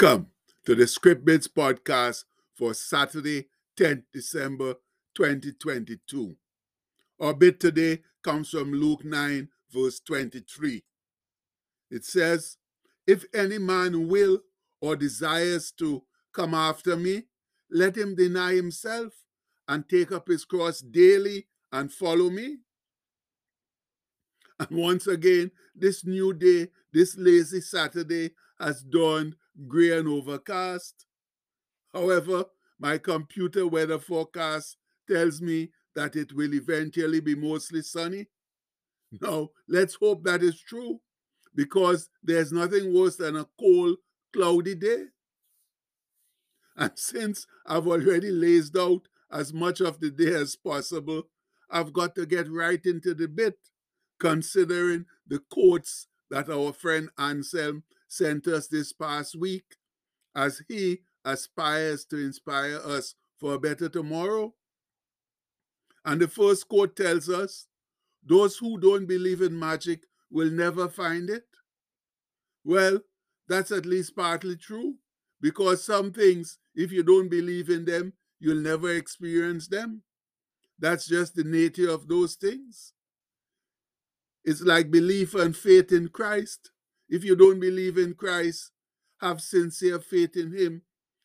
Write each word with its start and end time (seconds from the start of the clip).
Welcome 0.00 0.28
to 0.64 0.74
the 0.74 0.86
Script 0.86 1.26
Bits 1.26 1.46
podcast 1.46 2.24
for 2.54 2.72
Saturday, 2.72 3.48
10th 3.78 4.04
December 4.14 4.76
2022. 5.14 6.36
Our 7.20 7.34
bit 7.34 7.60
today 7.60 8.00
comes 8.24 8.48
from 8.48 8.72
Luke 8.72 9.04
9, 9.04 9.48
verse 9.70 10.00
23. 10.00 10.84
It 11.90 12.06
says, 12.06 12.56
If 13.06 13.26
any 13.34 13.58
man 13.58 14.08
will 14.08 14.38
or 14.80 14.96
desires 14.96 15.70
to 15.72 16.02
come 16.32 16.54
after 16.54 16.96
me, 16.96 17.24
let 17.70 17.94
him 17.94 18.14
deny 18.14 18.54
himself 18.54 19.12
and 19.68 19.86
take 19.86 20.12
up 20.12 20.28
his 20.28 20.46
cross 20.46 20.80
daily 20.80 21.46
and 21.72 21.92
follow 21.92 22.30
me. 22.30 22.56
And 24.58 24.68
once 24.70 25.06
again, 25.06 25.50
this 25.74 26.06
new 26.06 26.32
day, 26.32 26.68
this 26.90 27.18
lazy 27.18 27.60
Saturday, 27.60 28.30
has 28.58 28.82
dawned 28.82 29.36
gray 29.66 29.98
and 29.98 30.08
overcast. 30.08 31.06
However, 31.92 32.44
my 32.78 32.98
computer 32.98 33.66
weather 33.66 33.98
forecast 33.98 34.76
tells 35.08 35.40
me 35.40 35.70
that 35.94 36.16
it 36.16 36.32
will 36.32 36.54
eventually 36.54 37.20
be 37.20 37.34
mostly 37.34 37.82
sunny. 37.82 38.28
Now, 39.20 39.50
let's 39.68 39.96
hope 39.96 40.24
that 40.24 40.42
is 40.42 40.60
true 40.60 41.00
because 41.54 42.08
there's 42.22 42.52
nothing 42.52 42.94
worse 42.94 43.16
than 43.16 43.36
a 43.36 43.46
cold, 43.58 43.96
cloudy 44.32 44.76
day. 44.76 45.04
And 46.76 46.92
since 46.94 47.46
I've 47.66 47.88
already 47.88 48.30
lazed 48.30 48.78
out 48.78 49.02
as 49.32 49.52
much 49.52 49.80
of 49.80 50.00
the 50.00 50.10
day 50.10 50.34
as 50.34 50.56
possible, 50.56 51.24
I've 51.68 51.92
got 51.92 52.14
to 52.14 52.26
get 52.26 52.50
right 52.50 52.80
into 52.84 53.14
the 53.14 53.28
bit, 53.28 53.58
considering 54.18 55.06
the 55.26 55.40
quotes 55.50 56.06
that 56.30 56.48
our 56.48 56.72
friend 56.72 57.10
Anselm 57.18 57.82
sent 58.10 58.48
us 58.48 58.66
this 58.66 58.92
past 58.92 59.36
week 59.38 59.76
as 60.34 60.62
he 60.68 60.98
aspires 61.24 62.04
to 62.06 62.16
inspire 62.16 62.80
us 62.84 63.14
for 63.38 63.54
a 63.54 63.58
better 63.58 63.88
tomorrow. 63.88 64.52
And 66.04 66.20
the 66.20 66.28
first 66.28 66.68
quote 66.68 66.96
tells 66.96 67.28
us 67.28 67.68
those 68.24 68.56
who 68.56 68.78
don't 68.78 69.06
believe 69.06 69.40
in 69.40 69.56
magic 69.58 70.04
will 70.30 70.50
never 70.50 70.88
find 70.88 71.30
it. 71.30 71.44
Well, 72.64 73.00
that's 73.48 73.70
at 73.70 73.86
least 73.86 74.16
partly 74.16 74.56
true 74.56 74.96
because 75.40 75.84
some 75.84 76.12
things, 76.12 76.58
if 76.74 76.90
you 76.90 77.02
don't 77.02 77.28
believe 77.28 77.68
in 77.70 77.84
them, 77.84 78.14
you'll 78.40 78.60
never 78.60 78.92
experience 78.92 79.68
them. 79.68 80.02
That's 80.78 81.06
just 81.06 81.36
the 81.36 81.44
nature 81.44 81.90
of 81.90 82.08
those 82.08 82.34
things. 82.34 82.92
It's 84.44 84.62
like 84.62 84.90
belief 84.90 85.34
and 85.34 85.54
faith 85.56 85.92
in 85.92 86.08
Christ. 86.08 86.70
If 87.10 87.24
you 87.24 87.34
don't 87.34 87.58
believe 87.58 87.98
in 87.98 88.14
Christ, 88.14 88.70
have 89.20 89.40
sincere 89.40 89.98
faith 89.98 90.36
in 90.36 90.56
Him, 90.56 90.82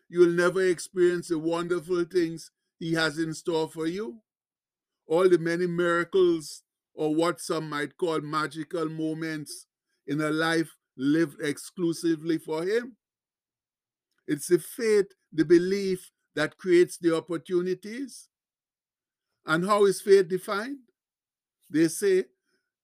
you'll 0.09 0.33
never 0.33 0.65
experience 0.65 1.27
the 1.27 1.37
wonderful 1.37 2.03
things 2.05 2.49
He 2.79 2.93
has 2.93 3.19
in 3.19 3.35
store 3.35 3.69
for 3.69 3.85
you. 3.85 4.21
All 5.07 5.29
the 5.29 5.37
many 5.37 5.67
miracles, 5.67 6.63
or 6.95 7.13
what 7.13 7.39
some 7.39 7.69
might 7.69 7.97
call 7.97 8.19
magical 8.21 8.89
moments 8.89 9.67
in 10.07 10.19
a 10.21 10.31
life 10.31 10.71
lived 10.97 11.39
exclusively 11.39 12.39
for 12.39 12.63
Him. 12.63 12.97
It's 14.27 14.47
the 14.47 14.57
faith, 14.57 15.11
the 15.31 15.45
belief 15.45 16.11
that 16.35 16.57
creates 16.57 16.97
the 16.97 17.15
opportunities. 17.15 18.27
And 19.45 19.67
how 19.67 19.85
is 19.85 20.01
faith 20.01 20.29
defined? 20.29 20.79
They 21.69 21.89
say 21.89 22.25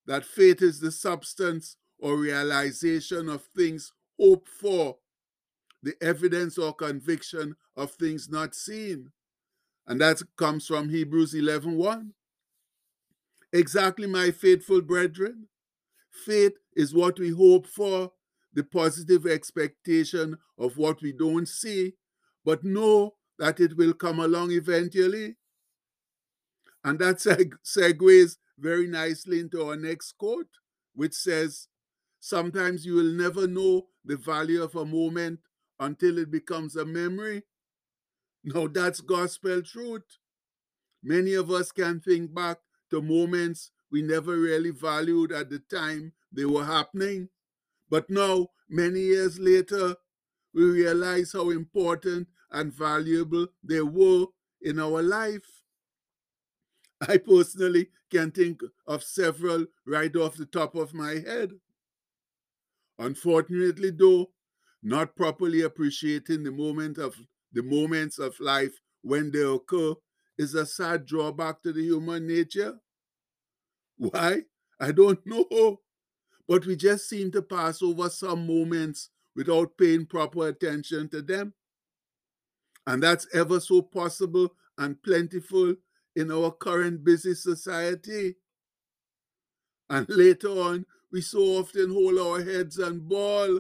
that 0.06 0.24
faith 0.24 0.62
is 0.62 0.80
the 0.80 0.92
substance 0.92 1.78
or 2.02 2.18
realization 2.18 3.30
of 3.30 3.44
things 3.56 3.94
hoped 4.20 4.50
for, 4.50 4.98
the 5.84 5.96
evidence 6.02 6.58
or 6.58 6.74
conviction 6.74 7.56
of 7.78 7.92
things 7.92 8.30
not 8.30 8.54
seen. 8.56 9.12
And 9.88 10.02
that 10.02 10.22
comes 10.38 10.68
from 10.68 10.90
Hebrews 10.90 11.34
11 11.34 11.78
1. 11.78 12.14
Exactly, 13.54 14.08
my 14.08 14.32
faithful 14.32 14.82
brethren. 14.82 15.48
Faith 16.12 16.54
is 16.76 16.94
what 16.94 17.20
we 17.20 17.30
hope 17.32 17.68
for, 17.68 18.12
the 18.54 18.64
positive 18.64 19.26
expectation 19.26 20.38
of 20.58 20.78
what 20.78 21.02
we 21.02 21.14
don't 21.14 21.48
see, 21.48 21.94
but 22.46 22.64
know 22.64 23.16
that 23.40 23.60
it 23.60 23.78
will 23.78 23.94
come 23.94 24.20
along 24.20 24.52
eventually. 24.52 25.38
And 26.84 27.00
that 27.00 27.18
seg- 27.18 27.54
segues 27.66 28.38
very 28.58 28.88
nicely 28.88 29.40
into 29.40 29.64
our 29.66 29.76
next 29.76 30.14
quote, 30.14 30.50
which 30.94 31.14
says, 31.14 31.68
Sometimes 32.22 32.86
you 32.86 32.94
will 32.94 33.12
never 33.12 33.48
know 33.48 33.88
the 34.06 34.16
value 34.16 34.62
of 34.62 34.76
a 34.76 34.86
moment 34.86 35.40
until 35.80 36.20
it 36.20 36.30
becomes 36.30 36.76
a 36.76 36.86
memory. 36.86 37.42
Now, 38.44 38.68
that's 38.68 39.02
gospel 39.02 39.64
truth. 39.64 40.04
Many 41.04 41.34
of 41.34 41.50
us 41.50 41.72
can 41.72 42.00
think 42.00 42.34
back 42.34 42.60
to 42.92 43.02
moments 43.02 43.72
we 43.92 44.04
never 44.04 44.38
really 44.38 44.70
valued 44.70 45.32
at 45.32 45.50
the 45.50 45.60
time 45.60 46.14
they 46.32 46.46
were 46.46 46.64
happening. 46.66 47.30
But 47.90 48.10
now, 48.10 48.50
many 48.70 49.00
years 49.00 49.40
later, 49.40 49.96
we 50.54 50.64
realize 50.64 51.34
how 51.34 51.50
important 51.50 52.28
and 52.52 52.72
valuable 52.72 53.48
they 53.64 53.82
were 53.82 54.28
in 54.62 54.80
our 54.80 55.02
life. 55.02 55.64
I 57.02 57.18
personally 57.18 57.90
can 58.12 58.30
think 58.30 58.62
of 58.86 59.04
several 59.04 59.66
right 59.88 60.16
off 60.16 60.36
the 60.38 60.46
top 60.46 60.76
of 60.76 60.94
my 60.94 61.14
head. 61.14 61.60
Unfortunately, 63.02 63.90
though, 63.90 64.32
not 64.84 65.16
properly 65.16 65.62
appreciating 65.62 66.44
the 66.44 66.52
moment 66.52 67.00
of 67.00 67.16
the 67.52 67.64
moments 67.64 68.20
of 68.20 68.40
life 68.40 68.80
when 69.02 69.32
they 69.32 69.42
occur 69.42 69.96
is 70.38 70.54
a 70.54 70.68
sad 70.68 71.08
drawback 71.08 71.64
to 71.64 71.74
the 71.74 71.82
human 71.82 72.28
nature. 72.28 72.80
Why? 73.98 74.44
I 74.80 74.92
don't 74.92 75.20
know. 75.26 75.82
But 76.48 76.68
we 76.68 76.76
just 76.76 77.10
seem 77.10 77.32
to 77.32 77.42
pass 77.42 77.82
over 77.82 78.08
some 78.08 78.46
moments 78.46 79.10
without 79.36 79.78
paying 79.80 80.06
proper 80.06 80.50
attention 80.50 81.10
to 81.10 81.24
them. 81.24 81.56
And 82.86 83.02
that's 83.02 83.26
ever 83.34 83.60
so 83.60 83.82
possible 83.82 84.50
and 84.78 85.02
plentiful 85.02 85.74
in 86.16 86.32
our 86.32 86.52
current 86.52 87.04
busy 87.04 87.34
society. 87.34 88.36
And 89.90 90.08
later 90.08 90.50
on, 90.50 90.86
we 91.12 91.22
so 91.22 91.40
often 91.60 91.92
hold 91.92 92.18
our 92.18 92.44
heads 92.44 92.78
and 92.78 93.08
bawl. 93.08 93.60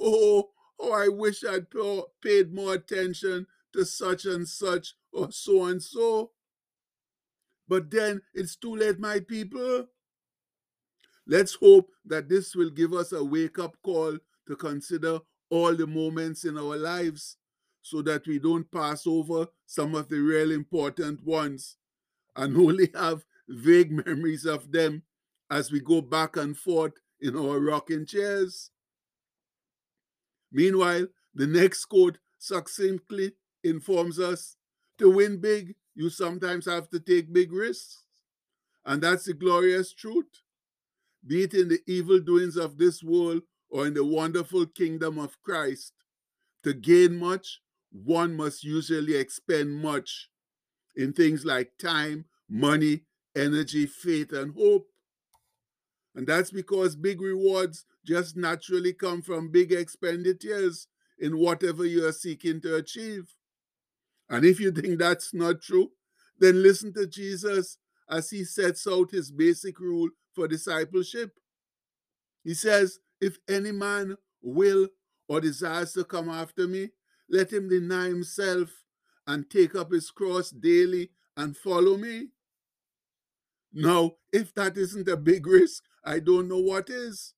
Oh, 0.00 0.50
oh, 0.80 0.92
I 0.92 1.08
wish 1.08 1.44
I'd 1.44 1.66
paid 2.22 2.52
more 2.52 2.74
attention 2.74 3.46
to 3.72 3.84
such 3.84 4.24
and 4.24 4.46
such 4.46 4.94
or 5.12 5.30
so 5.30 5.64
and 5.66 5.82
so. 5.82 6.32
But 7.68 7.90
then 7.90 8.22
it's 8.34 8.56
too 8.56 8.76
late, 8.76 8.98
my 8.98 9.20
people. 9.20 9.86
Let's 11.26 11.54
hope 11.54 11.90
that 12.04 12.28
this 12.28 12.54
will 12.56 12.70
give 12.70 12.92
us 12.92 13.12
a 13.12 13.24
wake 13.24 13.58
up 13.58 13.76
call 13.82 14.18
to 14.48 14.56
consider 14.56 15.20
all 15.50 15.74
the 15.74 15.86
moments 15.86 16.44
in 16.44 16.58
our 16.58 16.76
lives 16.76 17.36
so 17.80 18.02
that 18.02 18.26
we 18.26 18.38
don't 18.38 18.70
pass 18.70 19.06
over 19.06 19.46
some 19.66 19.94
of 19.94 20.08
the 20.08 20.18
real 20.18 20.50
important 20.50 21.24
ones 21.24 21.76
and 22.36 22.56
only 22.66 22.90
have 22.94 23.24
vague 23.48 23.92
memories 23.92 24.44
of 24.44 24.72
them 24.72 25.02
as 25.52 25.70
we 25.70 25.80
go 25.80 26.00
back 26.00 26.38
and 26.38 26.56
forth 26.56 26.94
in 27.20 27.36
our 27.36 27.60
rocking 27.60 28.06
chairs. 28.06 28.70
Meanwhile, 30.50 31.08
the 31.34 31.46
next 31.46 31.84
quote 31.84 32.16
succinctly 32.38 33.32
informs 33.62 34.18
us 34.18 34.56
to 34.98 35.10
win 35.10 35.40
big, 35.40 35.74
you 35.94 36.08
sometimes 36.08 36.64
have 36.64 36.88
to 36.88 36.98
take 36.98 37.34
big 37.34 37.52
risks. 37.52 38.04
And 38.86 39.02
that's 39.02 39.24
the 39.24 39.34
glorious 39.34 39.92
truth. 39.92 40.40
Be 41.24 41.42
it 41.42 41.52
in 41.52 41.68
the 41.68 41.80
evil 41.86 42.18
doings 42.18 42.56
of 42.56 42.78
this 42.78 43.02
world 43.02 43.42
or 43.68 43.86
in 43.86 43.92
the 43.92 44.04
wonderful 44.04 44.64
kingdom 44.66 45.18
of 45.18 45.40
Christ, 45.42 45.92
to 46.64 46.72
gain 46.72 47.18
much, 47.18 47.60
one 47.90 48.34
must 48.34 48.64
usually 48.64 49.16
expend 49.16 49.82
much 49.82 50.30
in 50.96 51.12
things 51.12 51.44
like 51.44 51.72
time, 51.78 52.24
money, 52.48 53.02
energy, 53.36 53.84
faith, 53.84 54.32
and 54.32 54.54
hope. 54.54 54.91
And 56.14 56.26
that's 56.26 56.50
because 56.50 56.94
big 56.94 57.20
rewards 57.20 57.84
just 58.04 58.36
naturally 58.36 58.92
come 58.92 59.22
from 59.22 59.50
big 59.50 59.72
expenditures 59.72 60.88
in 61.18 61.38
whatever 61.38 61.84
you 61.84 62.06
are 62.06 62.12
seeking 62.12 62.60
to 62.60 62.76
achieve. 62.76 63.34
And 64.28 64.44
if 64.44 64.60
you 64.60 64.72
think 64.72 64.98
that's 64.98 65.32
not 65.32 65.62
true, 65.62 65.90
then 66.38 66.62
listen 66.62 66.92
to 66.94 67.06
Jesus 67.06 67.78
as 68.10 68.30
he 68.30 68.44
sets 68.44 68.86
out 68.86 69.10
his 69.10 69.30
basic 69.30 69.78
rule 69.78 70.10
for 70.34 70.48
discipleship. 70.48 71.32
He 72.44 72.54
says, 72.54 72.98
If 73.20 73.38
any 73.48 73.72
man 73.72 74.16
will 74.42 74.88
or 75.28 75.40
desires 75.40 75.92
to 75.92 76.04
come 76.04 76.28
after 76.28 76.66
me, 76.66 76.90
let 77.28 77.52
him 77.52 77.68
deny 77.68 78.08
himself 78.08 78.70
and 79.26 79.48
take 79.48 79.74
up 79.74 79.92
his 79.92 80.10
cross 80.10 80.50
daily 80.50 81.10
and 81.36 81.56
follow 81.56 81.96
me. 81.96 82.28
Now, 83.72 84.12
if 84.32 84.52
that 84.54 84.76
isn't 84.76 85.08
a 85.08 85.16
big 85.16 85.46
risk, 85.46 85.84
I 86.04 86.18
don't 86.18 86.48
know 86.48 86.58
what 86.58 86.90
is. 86.90 87.34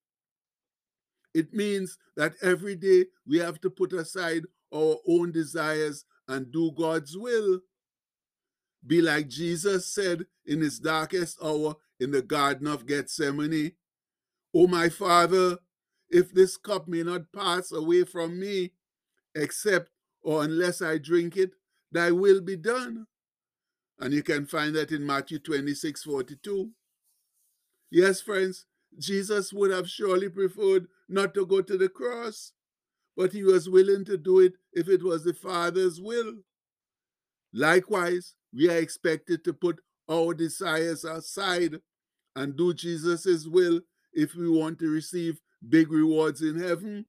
It 1.35 1.53
means 1.53 1.99
that 2.17 2.35
every 2.43 2.77
day 2.77 3.07
we 3.27 3.39
have 3.39 3.61
to 3.63 3.71
put 3.71 3.93
aside 3.93 4.45
our 4.73 4.97
own 5.09 5.33
desires 5.33 6.05
and 6.29 6.53
do 6.53 6.73
God's 6.77 7.17
will. 7.17 7.61
Be 8.87 9.03
like 9.03 9.29
Jesus 9.29 9.93
said 9.93 10.27
in 10.47 10.61
his 10.61 10.79
darkest 10.79 11.39
hour 11.43 11.77
in 11.99 12.11
the 12.11 12.23
Garden 12.23 12.67
of 12.67 12.87
Gethsemane 12.87 13.73
O 14.55 14.69
my 14.69 14.89
Father, 14.89 15.59
if 16.09 16.33
this 16.33 16.57
cup 16.57 16.87
may 16.87 17.03
not 17.03 17.33
pass 17.33 17.73
away 17.73 18.05
from 18.05 18.39
me, 18.39 18.71
except 19.35 19.91
or 20.23 20.45
unless 20.45 20.81
I 20.81 20.99
drink 20.99 21.37
it, 21.37 21.51
thy 21.91 22.13
will 22.13 22.41
be 22.41 22.57
done. 22.57 23.07
And 23.99 24.15
you 24.15 24.23
can 24.23 24.47
find 24.47 24.75
that 24.77 24.93
in 24.93 25.05
Matthew 25.05 25.41
26 25.41 26.05
42. 26.05 26.71
Yes, 27.91 28.21
friends, 28.21 28.67
Jesus 28.99 29.53
would 29.53 29.71
have 29.71 29.89
surely 29.89 30.29
preferred 30.29 30.87
not 31.09 31.35
to 31.35 31.47
go 31.47 31.61
to 31.63 31.77
the 31.77 31.89
cross, 31.89 32.53
but 33.17 33.33
he 33.33 33.43
was 33.43 33.69
willing 33.69 34.05
to 34.07 34.17
do 34.17 34.41
it 34.41 34.55
if 34.73 34.89
it 34.89 35.03
was 35.03 35.25
the 35.25 35.35
Father's 35.35 36.01
will. 36.01 36.35
Likewise, 37.53 38.35
we 38.53 38.69
are 38.69 38.79
expected 38.79 39.45
to 39.45 39.53
put 39.53 39.81
our 40.11 40.35
desires 40.35 41.05
aside 41.05 41.81
and 42.37 42.57
do 42.57 42.75
Jesus' 42.75 43.47
will 43.47 43.81
if 44.13 44.35
we 44.35 44.49
want 44.49 44.79
to 44.81 44.89
receive 44.89 45.41
big 45.69 45.91
rewards 45.91 46.43
in 46.43 46.59
heaven. 46.61 47.07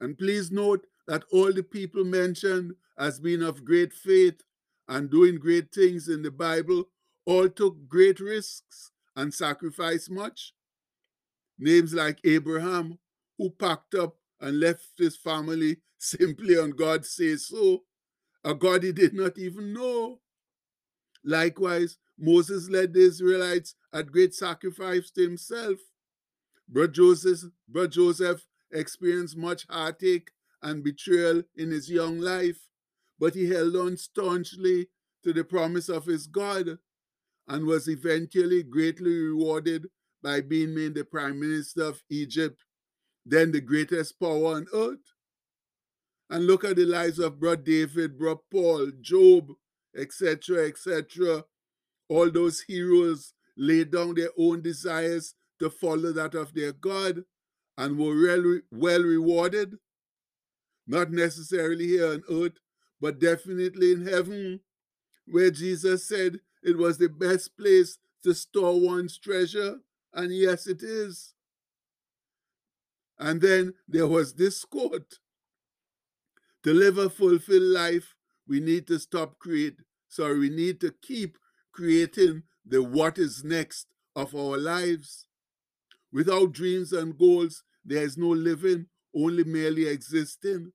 And 0.00 0.16
please 0.18 0.50
note 0.50 0.86
that 1.06 1.24
all 1.32 1.52
the 1.52 1.62
people 1.62 2.04
mentioned 2.04 2.72
as 2.98 3.20
being 3.20 3.42
of 3.42 3.64
great 3.64 3.92
faith 3.92 4.40
and 4.88 5.10
doing 5.10 5.36
great 5.38 5.72
things 5.72 6.08
in 6.08 6.22
the 6.22 6.30
Bible 6.30 6.84
all 7.24 7.48
took 7.48 7.88
great 7.88 8.20
risks 8.20 8.91
and 9.16 9.32
sacrificed 9.32 10.10
much. 10.10 10.54
Names 11.58 11.94
like 11.94 12.18
Abraham, 12.24 12.98
who 13.38 13.50
packed 13.50 13.94
up 13.94 14.16
and 14.40 14.58
left 14.60 14.86
his 14.98 15.16
family 15.16 15.78
simply 15.98 16.58
on 16.58 16.70
God 16.70 17.06
say 17.06 17.36
so, 17.36 17.84
a 18.44 18.54
God 18.54 18.82
he 18.82 18.92
did 18.92 19.14
not 19.14 19.38
even 19.38 19.72
know. 19.72 20.20
Likewise, 21.24 21.98
Moses 22.18 22.68
led 22.68 22.92
the 22.92 23.00
Israelites 23.00 23.74
at 23.92 24.10
great 24.10 24.34
sacrifice 24.34 25.10
to 25.12 25.22
himself. 25.22 25.78
Brother 26.68 26.92
Joseph, 26.92 27.50
Brother 27.68 27.88
Joseph 27.88 28.46
experienced 28.72 29.36
much 29.36 29.66
heartache 29.68 30.30
and 30.62 30.82
betrayal 30.82 31.42
in 31.56 31.70
his 31.70 31.90
young 31.90 32.18
life, 32.18 32.68
but 33.18 33.34
he 33.34 33.48
held 33.48 33.76
on 33.76 33.96
staunchly 33.96 34.88
to 35.22 35.32
the 35.32 35.44
promise 35.44 35.88
of 35.88 36.06
his 36.06 36.26
God 36.26 36.78
and 37.48 37.66
was 37.66 37.88
eventually 37.88 38.62
greatly 38.62 39.14
rewarded 39.14 39.86
by 40.22 40.40
being 40.40 40.74
made 40.74 40.94
the 40.94 41.04
prime 41.04 41.40
minister 41.40 41.84
of 41.84 42.02
Egypt, 42.10 42.62
then 43.26 43.52
the 43.52 43.60
greatest 43.60 44.18
power 44.20 44.56
on 44.56 44.66
earth. 44.72 44.98
And 46.30 46.46
look 46.46 46.64
at 46.64 46.76
the 46.76 46.86
lives 46.86 47.18
of 47.18 47.40
Brother 47.40 47.62
David, 47.62 48.18
Brother 48.18 48.40
Paul, 48.50 48.90
Job, 49.00 49.48
etc., 49.96 50.68
etc. 50.68 51.44
All 52.08 52.30
those 52.30 52.62
heroes 52.62 53.34
laid 53.56 53.90
down 53.90 54.14
their 54.14 54.30
own 54.38 54.62
desires 54.62 55.34
to 55.58 55.68
follow 55.68 56.12
that 56.12 56.34
of 56.34 56.54
their 56.54 56.72
God 56.72 57.24
and 57.76 57.98
were 57.98 58.20
well, 58.20 58.60
well 58.70 59.02
rewarded. 59.02 59.76
Not 60.86 61.10
necessarily 61.10 61.86
here 61.86 62.12
on 62.12 62.22
earth, 62.30 62.58
but 63.00 63.20
definitely 63.20 63.92
in 63.92 64.06
heaven, 64.06 64.60
where 65.26 65.50
Jesus 65.50 66.08
said 66.08 66.40
it 66.62 66.78
was 66.78 66.98
the 66.98 67.08
best 67.08 67.56
place 67.56 67.98
to 68.22 68.34
store 68.34 68.80
one's 68.80 69.18
treasure. 69.18 69.78
And 70.14 70.34
yes, 70.34 70.66
it 70.66 70.82
is. 70.82 71.34
And 73.18 73.40
then 73.40 73.74
there 73.88 74.06
was 74.06 74.34
this 74.34 74.64
quote 74.64 75.18
To 76.64 76.72
live 76.72 76.98
a 76.98 77.10
fulfilled 77.10 77.62
life, 77.62 78.14
we 78.46 78.60
need 78.60 78.86
to 78.88 78.98
stop 78.98 79.38
create. 79.38 79.76
Sorry, 80.08 80.38
we 80.38 80.50
need 80.50 80.80
to 80.80 80.92
keep 81.02 81.38
creating 81.72 82.42
the 82.66 82.82
what 82.82 83.18
is 83.18 83.42
next 83.44 83.86
of 84.14 84.34
our 84.34 84.58
lives. 84.58 85.26
Without 86.12 86.52
dreams 86.52 86.92
and 86.92 87.16
goals, 87.16 87.62
there 87.84 88.02
is 88.02 88.16
no 88.18 88.28
living, 88.28 88.86
only 89.14 89.44
merely 89.44 89.86
existing. 89.86 90.72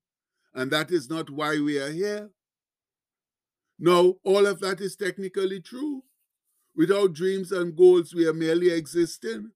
And 0.54 0.72
that 0.72 0.92
is 0.92 1.10
not 1.10 1.30
why 1.30 1.60
we 1.60 1.78
are 1.78 1.92
here. 1.92 2.32
No, 3.80 4.20
all 4.24 4.48
of 4.48 4.60
that 4.62 4.82
is 4.82 4.96
technically 4.96 5.62
true. 5.62 6.04
Without 6.76 7.14
dreams 7.14 7.52
and 7.52 7.76
goals, 7.76 8.14
we 8.14 8.28
are 8.28 8.34
merely 8.34 8.70
existing. 8.72 9.52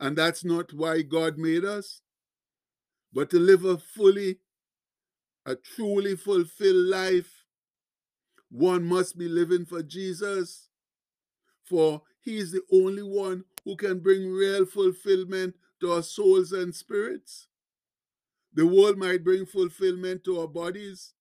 And 0.00 0.16
that's 0.16 0.44
not 0.44 0.72
why 0.72 1.02
God 1.02 1.38
made 1.38 1.64
us. 1.64 2.00
But 3.12 3.30
to 3.30 3.38
live 3.38 3.64
a 3.64 3.78
fully, 3.78 4.38
a 5.46 5.54
truly 5.54 6.16
fulfilled 6.16 6.86
life, 6.88 7.44
one 8.50 8.84
must 8.84 9.16
be 9.16 9.28
living 9.28 9.64
for 9.64 9.82
Jesus. 9.82 10.68
For 11.64 12.02
he 12.20 12.38
is 12.38 12.52
the 12.52 12.62
only 12.72 13.02
one 13.02 13.44
who 13.64 13.76
can 13.76 14.00
bring 14.00 14.30
real 14.30 14.66
fulfillment 14.66 15.54
to 15.80 15.92
our 15.92 16.02
souls 16.02 16.52
and 16.52 16.74
spirits. 16.74 17.48
The 18.52 18.66
world 18.66 18.98
might 18.98 19.24
bring 19.24 19.46
fulfillment 19.46 20.24
to 20.24 20.40
our 20.40 20.48
bodies, 20.48 21.14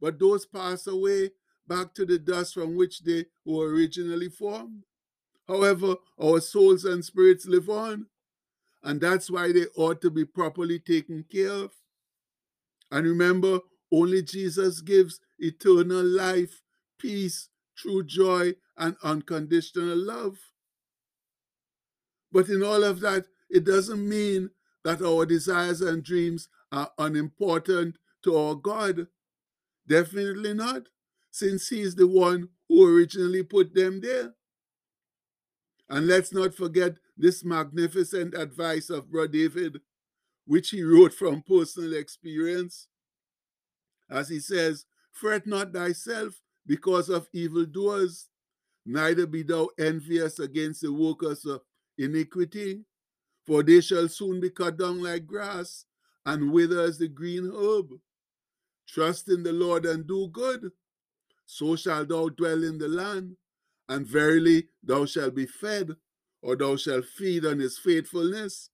but 0.00 0.18
those 0.18 0.46
pass 0.46 0.86
away 0.86 1.30
back 1.70 1.94
to 1.94 2.04
the 2.04 2.18
dust 2.18 2.54
from 2.54 2.76
which 2.76 3.04
they 3.04 3.26
were 3.44 3.68
originally 3.72 4.28
formed. 4.28 4.82
However, 5.46 5.94
our 6.20 6.40
souls 6.40 6.84
and 6.84 7.04
spirits 7.04 7.46
live 7.46 7.70
on, 7.70 8.06
and 8.82 9.00
that's 9.00 9.30
why 9.30 9.52
they 9.52 9.66
ought 9.76 10.00
to 10.02 10.10
be 10.10 10.24
properly 10.24 10.80
taken 10.80 11.24
care 11.30 11.52
of. 11.52 11.70
And 12.90 13.06
remember, 13.06 13.60
only 13.92 14.22
Jesus 14.22 14.80
gives 14.80 15.20
eternal 15.38 16.04
life, 16.04 16.60
peace, 16.98 17.48
true 17.76 18.02
joy, 18.02 18.54
and 18.76 18.96
unconditional 19.04 19.96
love. 19.96 20.38
But 22.32 22.48
in 22.48 22.64
all 22.64 22.82
of 22.82 22.98
that, 23.00 23.26
it 23.48 23.64
doesn't 23.64 24.08
mean 24.08 24.50
that 24.84 25.02
our 25.02 25.24
desires 25.24 25.80
and 25.82 26.02
dreams 26.02 26.48
are 26.72 26.90
unimportant 26.98 27.96
to 28.24 28.36
our 28.36 28.54
God. 28.56 29.06
Definitely 29.86 30.54
not, 30.54 30.88
since 31.30 31.68
He's 31.68 31.94
the 31.94 32.06
one 32.06 32.48
who 32.68 32.86
originally 32.86 33.42
put 33.42 33.74
them 33.74 34.00
there. 34.00 34.34
And 35.88 36.06
let's 36.06 36.32
not 36.32 36.54
forget 36.54 36.94
this 37.16 37.44
magnificent 37.44 38.34
advice 38.34 38.90
of 38.90 39.10
Brother 39.10 39.32
David, 39.32 39.80
which 40.46 40.70
he 40.70 40.82
wrote 40.82 41.12
from 41.12 41.42
personal 41.42 41.94
experience. 41.94 42.86
As 44.08 44.28
he 44.28 44.40
says, 44.40 44.86
Fret 45.12 45.46
not 45.46 45.72
thyself 45.72 46.40
because 46.66 47.08
of 47.08 47.28
evildoers, 47.32 48.28
neither 48.86 49.26
be 49.26 49.42
thou 49.42 49.68
envious 49.78 50.38
against 50.38 50.82
the 50.82 50.92
workers 50.92 51.44
of 51.44 51.62
iniquity, 51.98 52.84
for 53.44 53.62
they 53.62 53.80
shall 53.80 54.08
soon 54.08 54.40
be 54.40 54.50
cut 54.50 54.78
down 54.78 55.02
like 55.02 55.26
grass 55.26 55.84
and 56.24 56.52
wither 56.52 56.80
as 56.80 56.98
the 56.98 57.08
green 57.08 57.50
herb. 57.52 57.90
Trust 58.86 59.28
in 59.28 59.42
the 59.42 59.52
Lord 59.52 59.86
and 59.86 60.06
do 60.06 60.28
good, 60.28 60.70
so 61.50 61.74
shalt 61.74 62.08
thou 62.08 62.28
dwell 62.28 62.62
in 62.62 62.78
the 62.78 62.86
land, 62.86 63.36
and 63.88 64.06
verily 64.06 64.68
thou 64.84 65.04
shalt 65.04 65.34
be 65.34 65.46
fed, 65.46 65.96
or 66.42 66.54
thou 66.54 66.76
shalt 66.76 67.04
feed 67.04 67.44
on 67.44 67.58
his 67.58 67.76
faithfulness. 67.76 68.70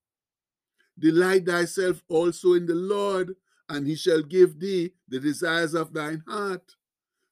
Delight 0.99 1.47
thyself 1.47 2.03
also 2.07 2.53
in 2.53 2.67
the 2.67 2.75
Lord, 2.75 3.35
and 3.71 3.87
he 3.87 3.97
shall 3.97 4.21
give 4.21 4.61
thee 4.61 4.93
the 5.09 5.19
desires 5.19 5.73
of 5.73 5.95
thine 5.95 6.23
heart. 6.29 6.77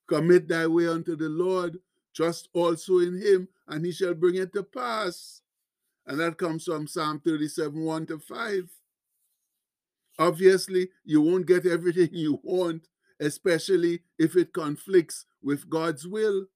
Commit 0.07 0.49
thy 0.49 0.67
way 0.67 0.89
unto 0.89 1.15
the 1.15 1.29
Lord, 1.29 1.79
trust 2.15 2.49
also 2.55 3.01
in 3.01 3.21
him, 3.21 3.49
and 3.69 3.85
he 3.85 3.93
shall 3.93 4.15
bring 4.15 4.37
it 4.37 4.55
to 4.55 4.63
pass. 4.63 5.43
And 6.07 6.21
that 6.21 6.39
comes 6.39 6.65
from 6.65 6.87
Psalm 6.87 7.21
37 7.21 7.85
1 7.85 8.07
to 8.07 8.19
5. 8.19 8.71
Obviously, 10.19 10.89
you 11.05 11.21
won't 11.21 11.47
get 11.47 11.67
everything 11.67 12.09
you 12.13 12.41
want, 12.43 12.89
especially 13.21 14.01
if 14.19 14.37
it 14.37 14.55
conflicts 14.55 15.27
with 15.45 15.69
God's 15.69 16.07
will. 16.09 16.47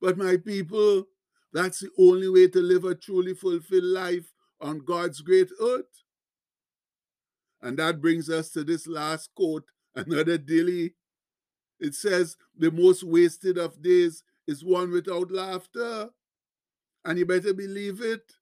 But 0.00 0.18
my 0.18 0.36
people, 0.36 1.04
that's 1.52 1.80
the 1.80 1.90
only 1.98 2.28
way 2.28 2.48
to 2.48 2.60
live 2.60 2.84
a 2.84 2.94
truly 2.94 3.32
fulfilled 3.34 3.84
life 3.84 4.32
on 4.60 4.80
God's 4.80 5.20
great 5.20 5.50
earth. 5.62 6.02
And 7.62 7.78
that 7.78 8.02
brings 8.02 8.28
us 8.28 8.50
to 8.50 8.64
this 8.64 8.86
last 8.86 9.30
quote, 9.34 9.64
another 9.94 10.36
dilly. 10.36 10.94
It 11.80 11.94
says, 11.94 12.36
The 12.56 12.70
most 12.70 13.02
wasted 13.04 13.56
of 13.56 13.80
days 13.80 14.22
is 14.46 14.64
one 14.64 14.90
without 14.90 15.30
laughter. 15.30 16.10
And 17.04 17.18
you 17.18 17.26
better 17.26 17.54
believe 17.54 18.00
it. 18.02 18.32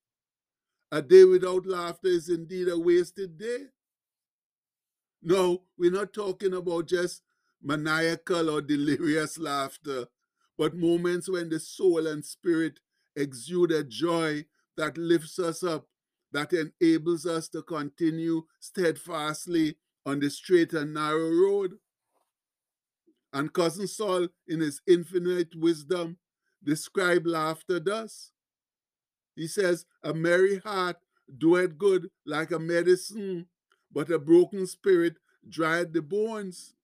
A 0.91 1.01
day 1.01 1.25
without 1.25 1.67
laughter 1.67 2.09
is 2.09 2.29
indeed 2.29 2.69
a 2.69 2.79
wasted 2.79 3.39
day. 3.39 3.67
No, 5.23 5.63
we're 5.79 5.91
not 5.91 6.13
talking 6.13 6.53
about 6.53 6.87
just 6.87 7.23
maniacal 7.63 8.51
or 8.51 8.61
delirious 8.61 9.39
laughter, 9.39 10.07
but 10.59 10.75
moments 10.75 11.29
when 11.29 11.49
the 11.49 11.61
soul 11.61 12.07
and 12.07 12.25
spirit 12.25 12.81
exude 13.17 13.73
a 13.73 13.85
joy 13.85 14.45
that 14.77 14.97
lifts 14.97 15.39
us 15.39 15.63
up 15.63 15.87
that 16.33 16.53
enables 16.53 17.27
us 17.27 17.49
to 17.49 17.63
continue 17.63 18.43
steadfastly 18.59 19.77
on 20.05 20.19
the 20.19 20.31
straight 20.31 20.73
and 20.73 20.95
narrow 20.95 21.31
road. 21.31 21.75
And 23.33 23.53
Cousin 23.53 23.87
Sol, 23.87 24.29
in 24.49 24.61
his 24.61 24.81
infinite 24.87 25.55
wisdom, 25.55 26.19
described 26.65 27.27
laughter 27.27 27.81
thus. 27.81 28.33
He 29.37 29.47
says, 29.47 29.87
A 30.03 30.13
merry 30.13 30.59
heart 30.59 30.97
doeth 31.39 31.79
good 31.79 32.09
like 32.27 32.51
a 32.51 32.59
medicine, 32.59 33.47
but 33.91 34.11
a 34.11 34.19
broken 34.19 34.67
spirit 34.67 35.17
dried 35.49 35.93
the 35.93 36.03
bones. 36.03 36.75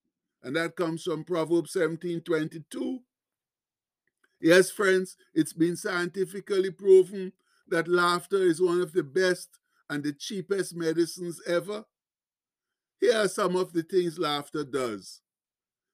And 0.42 0.56
that 0.56 0.76
comes 0.76 1.02
from 1.04 1.24
Proverbs 1.24 1.72
17 1.72 2.20
22. 2.22 3.00
Yes, 4.40 4.70
friends, 4.70 5.16
it's 5.34 5.52
been 5.52 5.76
scientifically 5.76 6.70
proven 6.70 7.32
that 7.68 7.88
laughter 7.88 8.38
is 8.42 8.60
one 8.60 8.80
of 8.80 8.92
the 8.92 9.02
best 9.02 9.48
and 9.90 10.02
the 10.02 10.12
cheapest 10.12 10.74
medicines 10.74 11.40
ever. 11.46 11.84
Here 13.00 13.16
are 13.16 13.28
some 13.28 13.56
of 13.56 13.72
the 13.72 13.82
things 13.82 14.18
laughter 14.18 14.64
does. 14.64 15.20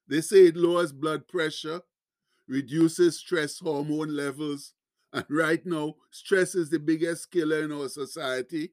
They 0.09 0.21
say 0.21 0.47
it 0.49 0.57
lowers 0.57 0.93
blood 0.93 1.29
pressure, 1.29 1.83
reduces 2.49 3.19
stress 3.19 3.59
hormone 3.61 4.17
levels, 4.17 4.75
and 5.15 5.27
right 5.31 5.65
now, 5.67 5.95
stress 6.11 6.55
is 6.55 6.71
the 6.71 6.81
biggest 6.81 7.31
killer 7.31 7.63
in 7.65 7.73
our 7.73 7.89
society. 7.89 8.73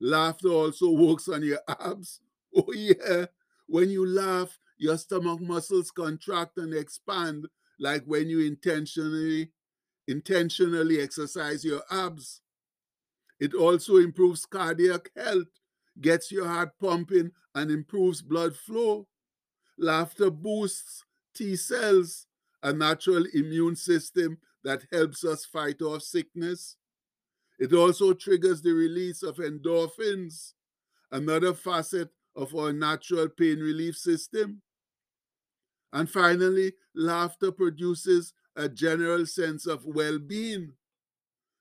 Laughter 0.00 0.48
also 0.50 0.90
works 0.90 1.28
on 1.28 1.42
your 1.42 1.60
abs. 1.68 2.20
Oh, 2.56 2.72
yeah. 2.72 3.26
When 3.66 3.90
you 3.90 4.06
laugh, 4.06 4.58
your 4.78 4.98
stomach 4.98 5.40
muscles 5.40 5.90
contract 5.90 6.58
and 6.58 6.74
expand, 6.74 7.46
like 7.78 8.04
when 8.04 8.28
you 8.28 8.40
intentionally 8.40 9.50
intentionally 10.06 11.00
exercise 11.00 11.64
your 11.64 11.82
abs. 11.90 12.42
It 13.40 13.54
also 13.54 13.96
improves 13.96 14.46
cardiac 14.46 15.10
health, 15.16 15.48
gets 16.00 16.30
your 16.30 16.46
heart 16.46 16.70
pumping, 16.80 17.32
and 17.54 17.70
improves 17.70 18.20
blood 18.20 18.56
flow. 18.56 19.08
Laughter 19.78 20.30
boosts 20.30 21.04
T 21.34 21.56
cells, 21.56 22.26
a 22.62 22.72
natural 22.72 23.24
immune 23.34 23.76
system 23.76 24.38
that 24.62 24.86
helps 24.92 25.24
us 25.24 25.44
fight 25.44 25.82
off 25.82 26.02
sickness. 26.02 26.76
It 27.58 27.72
also 27.72 28.12
triggers 28.12 28.62
the 28.62 28.72
release 28.72 29.22
of 29.22 29.36
endorphins, 29.36 30.52
another 31.12 31.54
facet 31.54 32.10
of 32.36 32.54
our 32.54 32.72
natural 32.72 33.28
pain 33.28 33.58
relief 33.58 33.96
system. 33.96 34.62
And 35.92 36.10
finally, 36.10 36.72
laughter 36.94 37.52
produces 37.52 38.32
a 38.56 38.68
general 38.68 39.26
sense 39.26 39.66
of 39.66 39.84
well 39.84 40.18
being. 40.18 40.72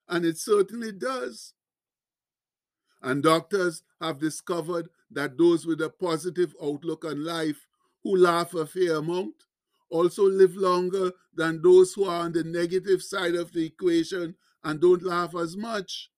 And 0.07 0.25
it 0.25 0.37
certainly 0.37 0.91
does. 0.91 1.53
And 3.01 3.21
doctors 3.21 3.83
have 4.01 4.19
discovered 4.19 4.89
that 5.11 5.37
those 5.37 5.65
with 5.65 5.81
a 5.81 5.89
positive 5.89 6.55
outlook 6.61 7.05
on 7.05 7.23
life 7.23 7.67
who 8.03 8.17
laugh 8.17 8.53
a 8.53 8.65
fair 8.65 8.95
amount 8.95 9.35
also 9.89 10.23
live 10.23 10.55
longer 10.55 11.11
than 11.35 11.61
those 11.61 11.93
who 11.93 12.05
are 12.05 12.21
on 12.21 12.31
the 12.33 12.43
negative 12.43 13.01
side 13.03 13.35
of 13.35 13.51
the 13.51 13.65
equation 13.65 14.35
and 14.63 14.81
don't 14.81 15.03
laugh 15.03 15.35
as 15.35 15.55
much. 15.55 16.09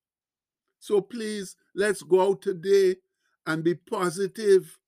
So 0.79 1.01
please, 1.01 1.57
let's 1.75 2.01
go 2.01 2.29
out 2.29 2.41
today 2.41 2.95
and 3.46 3.64
be 3.64 3.75
positive, 3.75 4.80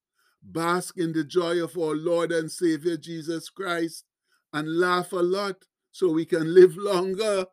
bask 0.42 0.98
in 0.98 1.14
the 1.14 1.24
joy 1.24 1.62
of 1.64 1.78
our 1.78 1.96
Lord 1.96 2.32
and 2.32 2.52
Savior 2.52 2.98
Jesus 2.98 3.50
Christ, 3.50 4.06
and 4.54 4.80
laugh 4.80 5.12
a 5.12 5.18
lot 5.18 5.66
so 5.92 6.12
we 6.12 6.26
can 6.26 6.54
live 6.54 6.76
longer. 6.78 7.46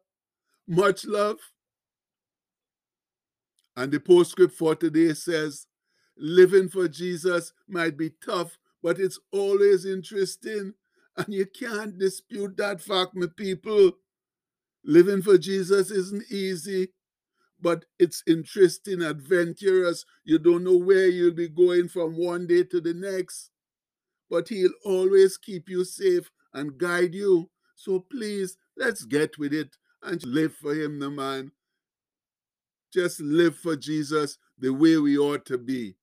Much 0.67 1.05
love. 1.05 1.39
And 3.77 3.91
the 3.93 4.01
postscript 4.01 4.55
for 4.55 4.75
today 4.75 5.15
says, 5.15 5.67
living 6.17 6.69
for 6.69 6.87
Jesus 6.89 7.53
might 7.69 7.97
be 7.99 8.11
tough, 8.25 8.57
but 8.83 9.01
it's 9.01 9.19
always 9.33 9.85
interesting. 9.85 10.75
And 11.17 11.33
you 11.33 11.47
can't 11.47 11.99
dispute 11.99 12.57
that 12.57 12.81
fact, 12.81 13.15
my 13.15 13.27
people. 13.37 13.93
Living 14.85 15.23
for 15.23 15.39
Jesus 15.39 15.91
isn't 15.91 16.31
easy, 16.31 16.89
but 17.64 17.87
it's 17.99 18.23
interesting, 18.28 19.02
adventurous. 19.02 20.04
You 20.25 20.38
don't 20.38 20.64
know 20.64 20.76
where 20.76 21.09
you'll 21.09 21.35
be 21.35 21.49
going 21.49 21.88
from 21.88 22.18
one 22.18 22.47
day 22.47 22.64
to 22.64 22.83
the 22.83 22.94
next, 22.94 23.52
but 24.30 24.50
He'll 24.50 24.75
always 24.85 25.38
keep 25.38 25.71
you 25.71 25.87
safe 25.87 26.30
and 26.52 26.78
guide 26.78 27.14
you. 27.14 27.50
So 27.75 28.00
please, 28.00 28.59
let's 28.76 29.06
get 29.06 29.38
with 29.38 29.54
it 29.54 29.76
and 30.02 30.23
live 30.26 30.54
for 30.54 30.75
Him, 30.75 31.00
the 31.00 31.11
man. 31.11 31.52
Just 32.92 33.21
live 33.21 33.56
for 33.56 33.76
Jesus 33.76 34.38
the 34.59 34.71
way 34.71 34.99
we 34.99 35.18
ought 35.18 35.47
to 35.47 35.59
be. 35.59 35.97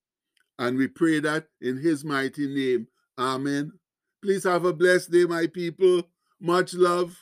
And 0.58 0.76
we 0.76 0.88
pray 0.88 1.20
that 1.20 1.46
in 1.60 1.78
His 1.78 2.04
mighty 2.04 2.48
name. 2.48 2.88
Amen. 3.18 3.72
Please 4.22 4.44
have 4.44 4.64
a 4.64 4.74
blessed 4.74 5.12
day, 5.12 5.26
my 5.26 5.46
people. 5.46 6.02
Much 6.40 6.74
love. 6.74 7.16